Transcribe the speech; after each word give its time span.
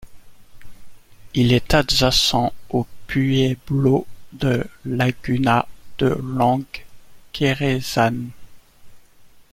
Il 1.35 1.53
est 1.53 1.75
adjacent 1.75 2.53
au 2.71 2.87
pueblo 3.05 4.07
de 4.33 4.65
Laguna 4.83 5.67
de 5.99 6.07
langue 6.19 6.63
Keresan. 7.33 8.15